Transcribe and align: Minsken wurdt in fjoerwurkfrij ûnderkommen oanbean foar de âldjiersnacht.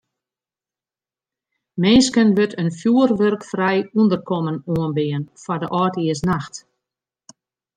Minsken 1.81 2.29
wurdt 2.37 2.57
in 2.61 2.69
fjoerwurkfrij 2.79 3.79
ûnderkommen 3.99 4.57
oanbean 4.73 5.23
foar 5.41 5.59
de 5.61 5.69
âldjiersnacht. 5.81 6.55